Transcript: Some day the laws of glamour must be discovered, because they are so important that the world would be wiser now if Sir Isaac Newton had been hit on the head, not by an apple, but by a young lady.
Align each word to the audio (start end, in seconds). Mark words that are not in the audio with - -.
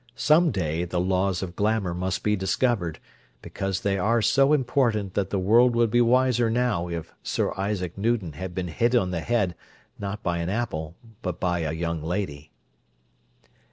Some 0.15 0.49
day 0.49 0.83
the 0.83 0.99
laws 0.99 1.43
of 1.43 1.55
glamour 1.55 1.93
must 1.93 2.23
be 2.23 2.35
discovered, 2.35 2.97
because 3.43 3.81
they 3.81 3.99
are 3.99 4.19
so 4.19 4.51
important 4.51 5.13
that 5.13 5.29
the 5.29 5.37
world 5.37 5.75
would 5.75 5.91
be 5.91 6.01
wiser 6.01 6.49
now 6.49 6.87
if 6.89 7.13
Sir 7.21 7.53
Isaac 7.55 7.99
Newton 7.99 8.33
had 8.33 8.55
been 8.55 8.69
hit 8.69 8.95
on 8.95 9.11
the 9.11 9.21
head, 9.21 9.53
not 9.99 10.23
by 10.23 10.39
an 10.39 10.49
apple, 10.49 10.95
but 11.21 11.39
by 11.39 11.59
a 11.59 11.71
young 11.73 12.01
lady. 12.01 12.51